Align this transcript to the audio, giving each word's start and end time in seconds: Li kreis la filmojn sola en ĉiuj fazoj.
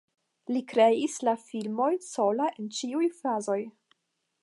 Li 0.55 0.61
kreis 0.71 1.17
la 1.29 1.35
filmojn 1.43 2.01
sola 2.07 2.51
en 2.57 2.75
ĉiuj 2.79 3.15
fazoj. 3.23 3.63